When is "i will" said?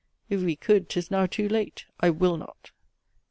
1.99-2.35